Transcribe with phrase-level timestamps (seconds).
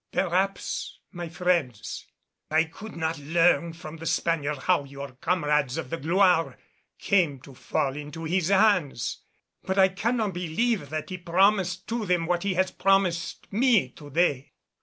[0.11, 2.07] "Perhaps, my friends.
[2.49, 6.57] I could not learn from the Spaniard how your comrades of the Gloire
[6.97, 9.21] came to fall into his hands.
[9.61, 14.09] But I cannot believe that he promised to them what he has promised me to
[14.09, 14.53] day.